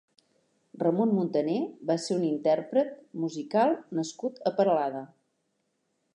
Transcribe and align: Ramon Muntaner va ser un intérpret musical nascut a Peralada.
Ramon 0.83 1.11
Muntaner 1.17 1.57
va 1.91 1.97
ser 2.05 2.17
un 2.21 2.25
intérpret 2.31 2.97
musical 3.27 3.77
nascut 4.01 4.43
a 4.49 4.55
Peralada. 4.59 5.05